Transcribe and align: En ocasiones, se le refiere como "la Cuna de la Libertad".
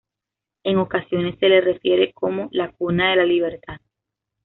En 0.63 0.79
ocasiones, 0.79 1.37
se 1.37 1.47
le 1.47 1.61
refiere 1.61 2.11
como 2.11 2.49
"la 2.53 2.71
Cuna 2.71 3.11
de 3.11 3.17
la 3.17 3.25
Libertad". 3.25 3.77